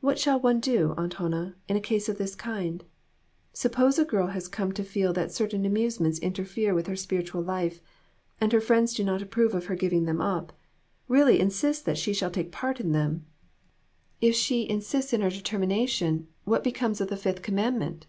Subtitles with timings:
[0.00, 2.82] "What shall one do, Aunt Hannah, in a case of this kind?
[3.52, 7.44] Suppose a girl has come to feel that certain amusements interfere with her spirit ual
[7.44, 7.82] life,
[8.40, 10.54] and her friends do not approve of her giving them up
[11.08, 13.26] really insist that she shall take part in them.
[14.18, 15.68] If she persist in AN EVENTFUL AFTERNOON.
[15.68, 18.06] 299 her determination, what becomes of the Fifth Commandment